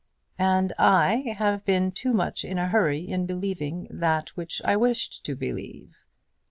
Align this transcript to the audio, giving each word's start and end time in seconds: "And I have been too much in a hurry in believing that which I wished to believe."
"And 0.39 0.73
I 0.79 1.35
have 1.37 1.63
been 1.63 1.91
too 1.91 2.11
much 2.11 2.43
in 2.43 2.57
a 2.57 2.69
hurry 2.69 3.07
in 3.07 3.27
believing 3.27 3.85
that 3.91 4.29
which 4.29 4.59
I 4.65 4.75
wished 4.75 5.23
to 5.25 5.35
believe." 5.35 5.95